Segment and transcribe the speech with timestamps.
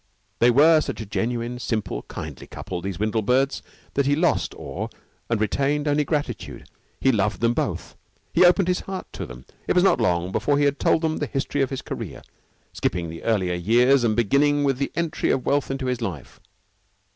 [0.39, 3.61] They were such a genuine, simple, kindly couple, these Windlebirds,
[3.93, 4.87] that he lost awe
[5.29, 6.67] and retained only gratitude.
[6.99, 7.95] He loved them both.
[8.33, 9.45] He opened his heart to them.
[9.67, 12.23] It was not long before he had told them the history of his career,
[12.73, 16.39] skipping the earlier years and beginning with the entry of wealth into his life.